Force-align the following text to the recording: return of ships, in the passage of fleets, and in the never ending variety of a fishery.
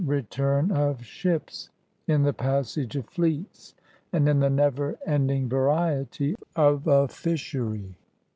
return 0.03 0.71
of 0.71 1.03
ships, 1.05 1.69
in 2.07 2.23
the 2.23 2.33
passage 2.33 2.95
of 2.95 3.05
fleets, 3.05 3.75
and 4.11 4.27
in 4.27 4.39
the 4.39 4.49
never 4.49 4.97
ending 5.05 5.47
variety 5.47 6.33
of 6.55 6.87
a 6.87 7.07
fishery. 7.07 7.93